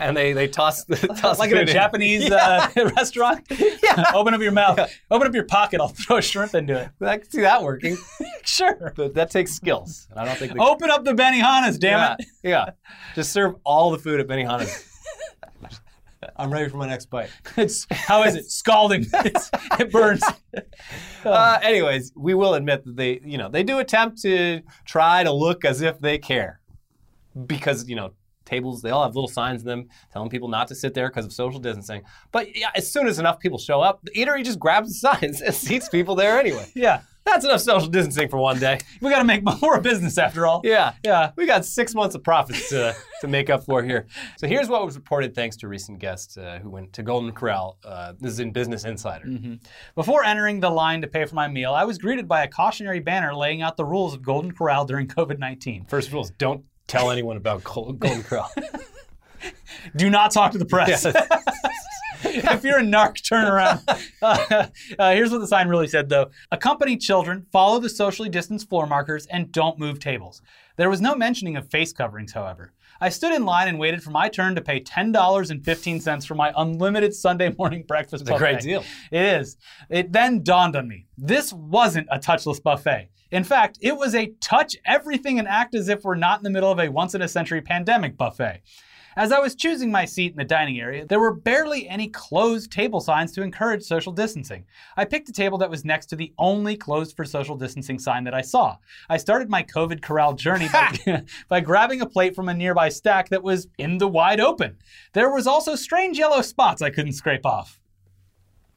[0.00, 1.64] And they, they toss the toss like in a.
[1.64, 2.70] Japanese Yeah.
[2.76, 3.46] uh, restaurant.
[3.50, 4.04] Yeah.
[4.14, 4.78] Open up your mouth.
[5.10, 5.80] Open up your pocket.
[5.80, 6.88] I'll throw a shrimp into it.
[7.00, 7.96] I can see that working.
[8.44, 8.92] Sure.
[8.96, 10.06] But that takes skills.
[10.14, 12.26] I don't think they Open up the Benihana's, damn yeah, it.
[12.42, 12.70] yeah.
[13.14, 14.84] Just serve all the food at Benihana's.
[16.36, 17.30] I'm ready for my next bite.
[17.56, 18.50] It's how is it?
[18.50, 19.06] Scalding.
[19.12, 20.22] It's, it burns.
[21.24, 25.32] Uh, anyways, we will admit that they, you know, they do attempt to try to
[25.32, 26.60] look as if they care,
[27.46, 28.12] because you know,
[28.48, 31.24] tables they all have little signs in them telling people not to sit there because
[31.24, 32.02] of social distancing.
[32.32, 35.40] But yeah, as soon as enough people show up, the eatery just grabs the signs
[35.40, 36.66] and seats people there anyway.
[36.74, 37.02] Yeah.
[37.24, 38.78] That's enough social distancing for one day.
[39.02, 40.62] We got to make more business after all.
[40.64, 40.94] Yeah.
[41.04, 41.32] Yeah.
[41.36, 44.06] We got six months of profits to, to make up for here.
[44.38, 47.76] So here's what was reported thanks to recent guests uh, who went to Golden Corral.
[47.84, 49.28] Uh, this is in Business Insider.
[49.94, 53.00] Before entering the line to pay for my meal, I was greeted by a cautionary
[53.00, 55.84] banner laying out the rules of Golden Corral during COVID 19.
[55.84, 58.50] First rule is don't tell anyone about Gol- Golden Corral.
[59.96, 61.04] Do not talk to the press.
[62.24, 63.80] if you're a narc, turn around.
[64.20, 64.66] Uh,
[64.98, 68.84] uh, here's what the sign really said, though: Accompany children, follow the socially distanced floor
[68.84, 70.42] markers, and don't move tables.
[70.76, 72.72] There was no mentioning of face coverings, however.
[73.00, 77.14] I stood in line and waited for my turn to pay $10.15 for my unlimited
[77.14, 78.84] Sunday morning breakfast It's a great deal.
[79.10, 79.56] It is.
[79.88, 83.10] It then dawned on me this wasn't a touchless buffet.
[83.30, 86.50] In fact, it was a touch everything and act as if we're not in the
[86.50, 88.62] middle of a once in a century pandemic buffet.
[89.18, 92.70] As I was choosing my seat in the dining area, there were barely any closed
[92.70, 94.64] table signs to encourage social distancing.
[94.96, 98.22] I picked a table that was next to the only closed for social distancing sign
[98.22, 98.76] that I saw.
[99.08, 103.28] I started my COVID corral journey by, by grabbing a plate from a nearby stack
[103.30, 104.76] that was in the wide open.
[105.14, 107.80] There was also strange yellow spots I couldn't scrape off.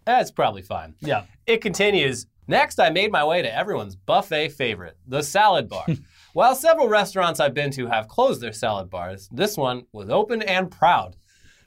[0.05, 0.95] That's probably fine.
[1.01, 1.25] Yeah.
[1.45, 2.25] It continues.
[2.47, 5.85] Next, I made my way to everyone's buffet favorite, the salad bar.
[6.33, 10.41] While several restaurants I've been to have closed their salad bars, this one was open
[10.41, 11.17] and proud.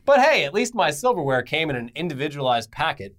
[0.07, 3.15] But hey, at least my silverware came in an individualized packet.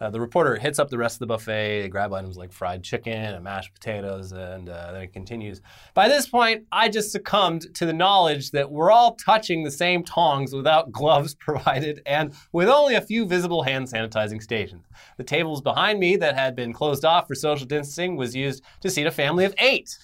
[0.00, 1.82] Uh, the reporter hits up the rest of the buffet.
[1.82, 5.60] They grab items like fried chicken and mashed potatoes, and uh, then it continues.
[5.92, 10.04] By this point, I just succumbed to the knowledge that we're all touching the same
[10.04, 14.86] tongs without gloves provided and with only a few visible hand sanitizing stations.
[15.18, 18.88] The tables behind me that had been closed off for social distancing was used to
[18.88, 19.98] seat a family of eight.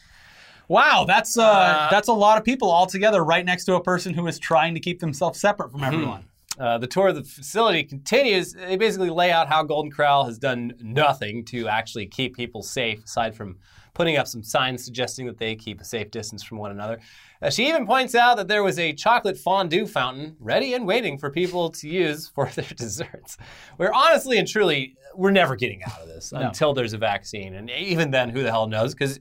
[0.68, 3.83] Wow, that's uh, Uh, that's a lot of people all together right next to a
[3.83, 6.24] person who is trying to keep themselves separate from everyone.
[6.59, 8.53] Uh, the tour of the facility continues.
[8.53, 13.05] They basically lay out how Golden Corral has done nothing to actually keep people safe,
[13.05, 13.57] aside from
[13.92, 17.00] putting up some signs suggesting that they keep a safe distance from one another.
[17.42, 21.18] Uh, she even points out that there was a chocolate fondue fountain ready and waiting
[21.18, 23.37] for people to use for their desserts.
[23.79, 27.55] We're honestly and truly, we're never getting out of this until there's a vaccine.
[27.55, 28.94] And even then, who the hell knows?
[28.94, 29.18] Because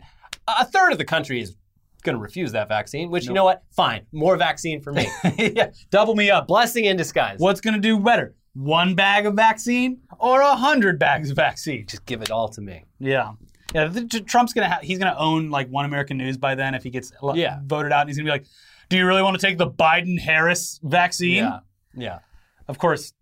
[0.47, 1.55] a third of the country is
[2.03, 3.63] going to refuse that vaccine, which, you know what?
[3.71, 4.05] Fine.
[4.11, 5.07] More vaccine for me.
[5.37, 6.47] yeah, double me up.
[6.47, 7.39] Blessing in disguise.
[7.39, 8.35] What's going to do better?
[8.53, 11.87] One bag of vaccine or a hundred bags of vaccine?
[11.87, 12.83] Just give it all to me.
[12.99, 13.31] Yeah.
[13.73, 13.89] Yeah,
[14.27, 17.11] Trump's gonna ha- he's gonna own like One American News by then if he gets
[17.33, 17.57] Yeah.
[17.65, 18.01] voted out.
[18.01, 18.45] And he's gonna be like,
[18.89, 21.59] "Do you really want to take the Biden Harris vaccine?" Yeah.
[21.95, 22.19] Yeah.
[22.67, 23.13] Of course,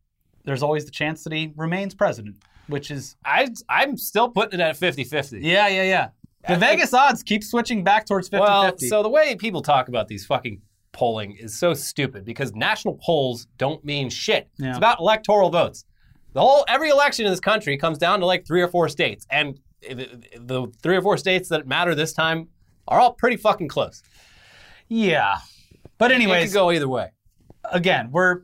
[0.44, 2.36] there's always the chance that he remains president,
[2.68, 5.40] which is I, I'm still putting it at 50 50.
[5.40, 6.10] yeah, yeah, yeah.
[6.48, 8.88] The I think- Vegas odds keep switching back towards 50 Well, 50.
[8.88, 13.48] so the way people talk about these fucking polling is so stupid because national polls
[13.58, 14.50] don't mean shit.
[14.58, 14.70] Yeah.
[14.70, 15.86] It's about electoral votes.
[16.34, 19.26] The whole every election in this country comes down to like three or four states,
[19.30, 22.48] and the, three or four states that matter this time
[22.88, 24.02] are all pretty fucking close.
[24.88, 25.38] yeah.
[25.98, 27.12] But anyways, it could go either way.
[27.72, 28.42] again, we're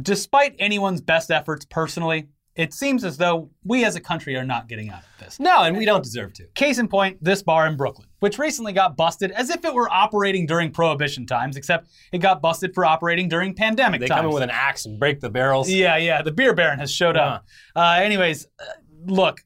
[0.00, 4.68] despite anyone's best efforts personally, it seems as though we as a country are not
[4.68, 5.40] getting out of this.
[5.40, 6.46] No, and we don't deserve to.
[6.54, 9.88] Case in point, this bar in Brooklyn, which recently got busted as if it were
[9.90, 14.18] operating during prohibition times, except it got busted for operating during pandemic They times.
[14.18, 15.70] come in with an axe and break the barrels.
[15.70, 16.20] Yeah, yeah.
[16.20, 17.46] The beer baron has showed up.
[17.74, 18.64] Uh, anyways, uh,
[19.06, 19.40] look,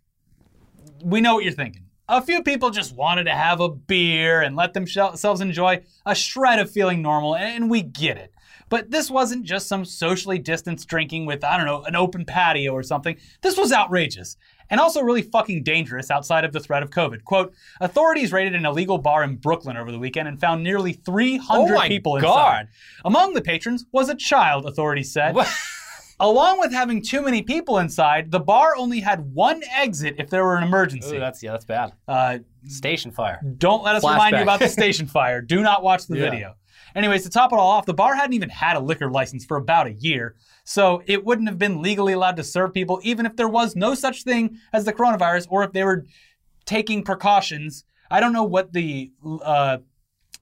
[1.05, 1.83] we know what you're thinking.
[2.09, 6.59] A few people just wanted to have a beer and let themselves enjoy a shred
[6.61, 8.33] of feeling normal, and we get it.
[8.69, 12.73] But this wasn't just some socially distanced drinking with, I don't know, an open patio
[12.73, 13.17] or something.
[13.43, 14.37] This was outrageous.
[14.69, 17.23] And also really fucking dangerous outside of the threat of COVID.
[17.23, 21.73] Quote, authorities raided an illegal bar in Brooklyn over the weekend and found nearly 300
[21.73, 22.63] Oh my people God.
[22.63, 22.69] inside.
[23.05, 25.37] Among the patrons was a child, authorities said.
[25.37, 25.49] What?
[26.19, 30.45] Along with having too many people inside, the bar only had one exit if there
[30.45, 31.17] were an emergency.
[31.17, 31.93] Ooh, that's yeah, that's bad.
[32.09, 33.41] Uh, Station fire.
[33.59, 35.41] don't let us remind you about the station fire.
[35.43, 36.31] Do not watch the Yeah.
[36.31, 36.55] video.
[36.97, 39.59] Anyways, to top it all off, the bar hadn't even had a liquor license for
[39.59, 43.37] about a year, so it wouldn't have been legally allowed to serve people even if
[43.37, 46.07] there was no such thing as the coronavirus or if they were
[46.65, 47.85] taking precautions.
[48.11, 49.13] I don't know what the
[49.45, 49.79] uh,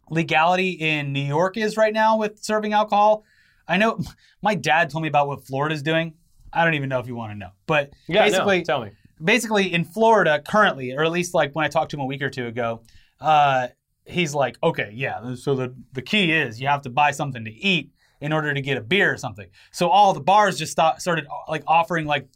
[0.09, 3.25] legality in New York is right now with serving alcohol.
[3.67, 3.99] I know
[4.43, 6.15] my dad told me about what Florida's doing.
[6.53, 8.93] I don't even know if you want to know, but Yeah, basically, no, tell me.
[9.23, 12.23] basically in Florida currently, or at least like when I talked to him a week
[12.23, 12.83] or two ago,
[13.21, 13.69] uh,
[14.05, 15.35] he's like, okay, yeah.
[15.35, 17.91] So the the key is you have to buy something to eat
[18.21, 19.49] in order to get a beer or something.
[19.71, 22.27] So all the bars just start, started uh, like offering like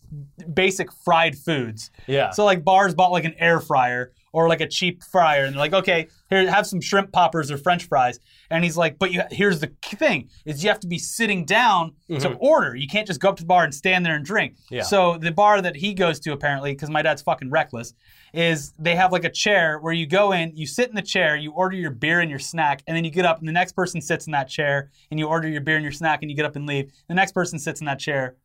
[0.53, 1.91] basic fried foods.
[2.07, 2.31] Yeah.
[2.31, 5.61] So like bars bought like an air fryer or like a cheap fryer, and they're
[5.61, 8.21] like, okay, here have some shrimp poppers or French fries.
[8.51, 11.95] And he's like, but you, here's the thing: is you have to be sitting down
[12.09, 12.37] to mm-hmm.
[12.39, 12.77] order.
[12.77, 14.57] You can't just go up to the bar and stand there and drink.
[14.71, 14.83] Yeah.
[14.83, 17.95] So the bar that he goes to apparently, because my dad's fucking reckless,
[18.33, 21.37] is they have like a chair where you go in, you sit in the chair,
[21.37, 23.73] you order your beer and your snack, and then you get up, and the next
[23.73, 26.37] person sits in that chair, and you order your beer and your snack, and you
[26.37, 26.93] get up and leave.
[27.09, 28.37] The next person sits in that chair.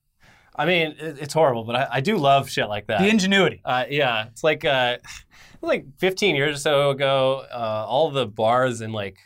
[0.56, 3.00] I mean, it's horrible, but I, I do love shit like that.
[3.00, 3.62] The ingenuity.
[3.66, 4.98] Uh, yeah, it's like uh,
[5.62, 9.18] like 15 years or so ago, uh, all the bars in like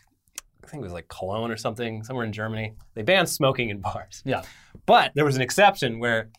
[0.68, 3.80] I think it was like Cologne or something, somewhere in Germany, they banned smoking in
[3.80, 4.22] bars.
[4.26, 4.44] Yeah.
[4.86, 6.30] But there was an exception where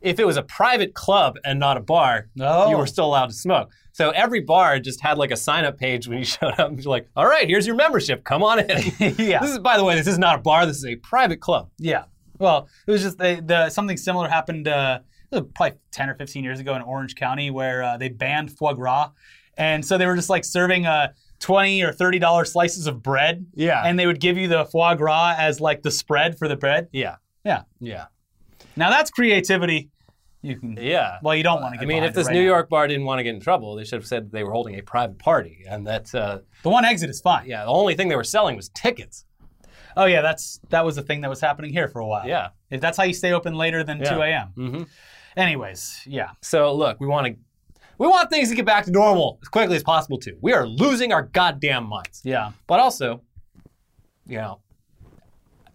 [0.00, 2.70] if it was a private club and not a bar, Oh.
[2.70, 3.70] you were still allowed to smoke.
[3.92, 6.68] So every bar just had like a sign up page when you showed up.
[6.70, 8.24] And you're like, all right, here's your membership.
[8.24, 8.68] Come on in.
[9.18, 9.40] yeah.
[9.40, 10.64] This is, by the way, this is not a bar.
[10.66, 11.70] This is a private club.
[11.78, 12.04] Yeah.
[12.38, 16.60] Well, it was just the, the something similar happened uh, probably 10 or 15 years
[16.60, 19.10] ago in Orange County where uh, they banned foie gras.
[19.58, 21.08] And so they were just like serving uh,
[21.40, 23.44] 20 or $30 slices of bread.
[23.54, 23.82] Yeah.
[23.84, 26.88] And they would give you the foie gras as like the spread for the bread.
[26.92, 27.16] Yeah.
[27.44, 27.62] Yeah.
[27.80, 28.06] Yeah.
[28.76, 29.90] Now that's creativity.
[30.42, 30.78] You can.
[30.80, 31.18] Yeah.
[31.22, 31.96] Well, you don't want to get in trouble.
[31.96, 32.46] I mean, if this right New now.
[32.46, 34.78] York bar didn't want to get in trouble, they should have said they were holding
[34.78, 37.46] a private party, and that uh, The one exit is fine.
[37.46, 39.26] yeah, the only thing they were selling was tickets.
[39.96, 40.22] Oh, yeah.
[40.22, 42.26] That's That was the thing that was happening here for a while.
[42.26, 42.50] Yeah.
[42.70, 44.14] If that's how you stay open later than Yeah.
[44.14, 44.46] 2 a.m.
[44.54, 44.82] hmm
[45.36, 46.30] Anyways, yeah.
[46.42, 47.34] So look, we want to
[47.98, 50.38] we want things to get back to normal as quickly as possible too.
[50.40, 52.22] We are losing our goddamn minds.
[52.24, 52.52] Yeah.
[52.66, 53.20] But also,
[54.26, 54.60] you know,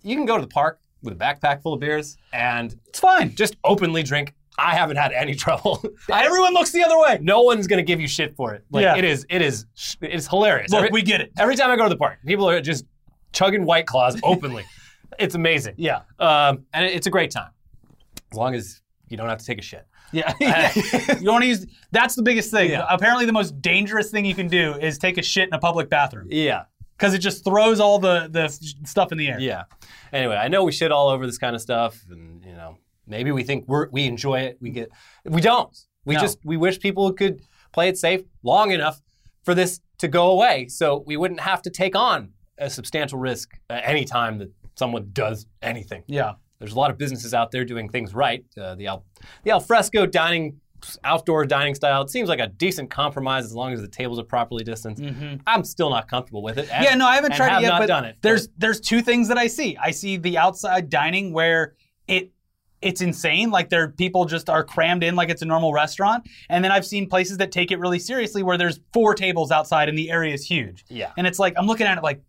[0.01, 3.33] you can go to the park with a backpack full of beers and It's fine.
[3.35, 4.33] just openly drink.
[4.57, 5.83] I haven't had any trouble.
[6.11, 7.19] Everyone looks the other way.
[7.21, 8.63] no one's gonna give you shit for it.
[8.71, 8.95] Like Yeah.
[8.97, 9.65] it is, it is,
[10.01, 10.71] it is hilarious.
[10.71, 11.31] Look, every, we get it.
[11.37, 12.85] every time I go to the park, people are just
[13.33, 14.65] chugging White Claws openly.
[15.19, 15.75] it's amazing.
[15.77, 16.01] Yeah.
[16.19, 17.51] Um, and it- it's a great time
[18.31, 19.85] as long as you don't have to take a shit.
[20.11, 20.33] Yeah.
[20.39, 21.65] you don't want to use.
[21.91, 22.69] That's the biggest thing.
[22.71, 22.85] Yeah.
[22.89, 25.89] Apparently, the most dangerous thing you can do is take a shit in a public
[25.89, 26.63] bathroom Yeah.
[26.97, 28.47] Because it just throws all the the
[28.87, 29.39] stuff in the air.
[29.39, 29.63] Yeah.
[30.13, 32.77] Anyway, I know we shit all over this kind of stuff, and you know,
[33.07, 34.57] maybe we think we're, we enjoy it.
[34.61, 34.89] We get,
[35.25, 35.75] we don't.
[36.05, 36.21] We No.
[36.21, 37.41] just we wish people could
[37.73, 39.01] play it safe long enough
[39.43, 43.51] for this to go away, so we wouldn't have to take on a substantial risk
[43.69, 46.03] any time that someone does anything.
[46.07, 46.33] Yeah.
[46.59, 48.43] There's a lot of businesses out there doing things right.
[48.59, 49.05] Uh, the al-
[49.43, 50.61] the alfresco dining,
[51.03, 54.23] outdoor dining style, it seems like a decent compromise as long as the tables are
[54.23, 55.01] properly distanced.
[55.47, 56.61] I'm still not comfortable with it.
[56.71, 56.83] and- Mm-hmm.
[56.83, 57.69] Yeah, no, I haven't tried have it yet.
[57.69, 58.17] not but done it.
[58.21, 59.77] There's there's two things that I see.
[59.77, 61.75] I see the outside dining where
[62.07, 62.31] it
[62.81, 63.49] it's insane.
[63.49, 66.27] Like there people just are crammed in like it's a normal restaurant.
[66.49, 69.89] And then I've seen places that take it really seriously where there's four tables outside
[69.89, 70.85] and the area is huge.
[70.89, 71.11] Yeah.
[71.17, 72.21] And it's like I'm looking at it like,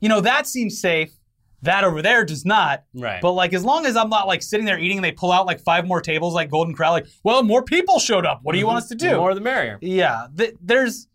[0.00, 1.12] you know, that seems safe.
[1.62, 2.84] That over there does not.
[2.94, 3.20] Right.
[3.20, 5.46] But like as long as I'm not like sitting there eating and they pull out
[5.46, 8.40] like five more tables like Golden Corral, like, well, more people showed up.
[8.42, 9.16] What do you want us to The do?
[9.16, 9.78] more the merrier.
[9.80, 11.08] Yeah, th- there's.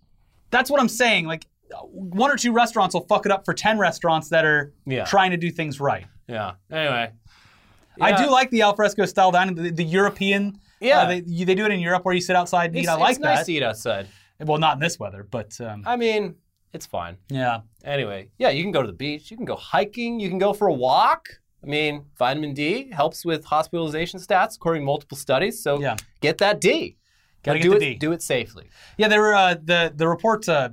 [0.49, 1.25] That's what I'm saying.
[1.27, 1.45] Like,
[1.91, 5.05] one or two restaurants will fuck it up for ten restaurants that are Yeah.
[5.05, 6.05] trying to do things right.
[6.27, 6.53] Yeah.
[6.71, 7.11] Anyway.
[7.99, 8.23] I Yeah.
[8.25, 10.59] do like the alfresco style dining, the, the European.
[10.81, 11.01] Yeah.
[11.01, 12.79] uh, they, you- they do it in Europe where you sit outside and eat.
[12.81, 13.45] It's, I like it's nice that.
[13.45, 14.07] to eat outside.
[14.39, 16.35] Well, not in this weather, but um, I mean,
[16.73, 17.17] it's fine.
[17.29, 17.61] yeah.
[17.83, 19.31] Anyway, yeah, you can go to the beach.
[19.31, 20.19] You can go hiking.
[20.19, 21.27] You can go for a walk.
[21.63, 25.61] I mean, vitamin D helps with hospitalization stats according to multiple studies.
[25.61, 25.95] So Yeah.
[26.21, 26.97] get that D.
[27.43, 27.85] Gotta do get it.
[27.85, 27.95] D.
[27.95, 28.65] Do it safely.
[28.97, 30.47] Yeah, there were uh, the the reports.
[30.49, 30.69] Uh,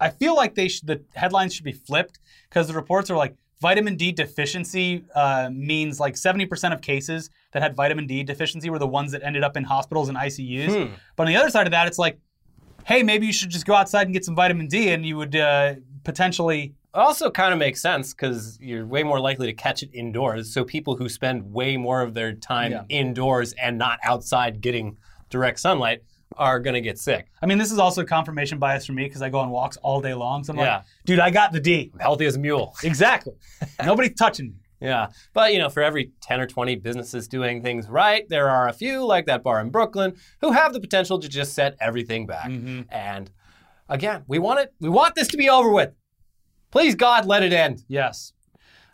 [0.00, 3.34] I feel like they sh- the headlines should be flipped because the reports are like
[3.60, 8.68] vitamin D deficiency uh, means like seventy percent of cases that had vitamin D deficiency
[8.70, 10.86] were the ones that ended up in hospitals and ICUs.
[10.88, 10.92] Hmm.
[11.16, 12.18] But on the other side of that, it's like,
[12.86, 15.36] hey, maybe you should just go outside and get some vitamin D, and you would
[15.36, 16.74] uh, potentially.
[16.92, 20.52] Also, kind of makes sense because you're way more likely to catch it indoors.
[20.52, 22.82] So people who spend way more of their time Yeah.
[22.88, 24.96] indoors and not outside getting
[25.28, 26.02] direct sunlight
[26.36, 27.28] are going to get sick.
[27.42, 30.00] I mean, this is also confirmation bias for me because I go on walks all
[30.00, 30.42] day long.
[30.42, 30.76] So I'm Yeah.
[30.78, 31.92] like, dude, I got the D.
[32.00, 32.74] Healthy as a mule.
[32.82, 33.34] Exactly.
[33.84, 34.54] Nobody's touching me.
[34.80, 35.08] Yeah.
[35.34, 38.72] But, you know, for every 10 or 20 businesses doing things right, there are a
[38.72, 42.48] few, like that bar in Brooklyn, who have the potential to just set everything back.
[42.48, 42.82] Mm-hmm.
[42.90, 43.30] And
[43.88, 45.92] again, we want it, we want this to be over with.
[46.70, 47.82] Please, God, let it end.
[47.88, 48.32] Yes.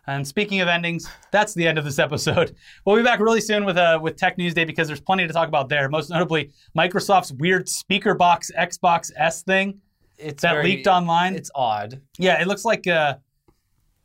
[0.09, 2.55] And speaking of endings, that's the end of this episode.
[2.85, 5.33] We'll be back really soon with uh, with Tech News Day because there's plenty to
[5.33, 5.89] talk about there.
[5.89, 9.81] Most notably, Microsoft's weird speaker box Xbox S thing
[10.17, 11.35] It's that very- leaked online.
[11.35, 12.01] It's odd.
[12.17, 13.15] yeah, it looks like uh,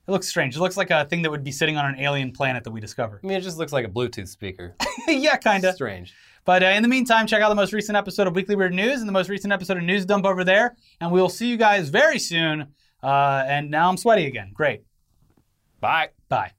[0.07, 0.57] it looks strange.
[0.57, 2.81] It looks like a thing that would be sitting on an alien planet that we
[2.81, 3.21] discover.
[3.23, 4.75] I mean, it just looks like a Bluetooth speaker.
[5.09, 5.75] yeah, kind of.
[5.75, 6.15] Strange.
[6.45, 9.01] But uh, in the meantime, check out the most recent episode of Weekly Weird News
[9.01, 10.77] and the most recent episode of News Dump over there.
[11.01, 12.69] And we will see you guys very soon.
[13.03, 14.51] Uh, and now I'm sweaty again.
[14.55, 14.83] Great.
[15.81, 16.11] Bye.
[16.29, 16.53] Bye.